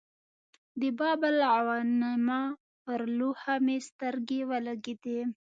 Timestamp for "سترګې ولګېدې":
3.89-5.19